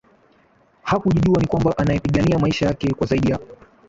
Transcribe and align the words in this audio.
hakukijua 0.83 1.41
ni 1.41 1.47
kwamba 1.47 1.77
angepigania 1.77 2.39
maisha 2.39 2.65
yake 2.65 2.93
kwa 2.93 3.07
zaidi 3.07 3.31
ya 3.31 3.39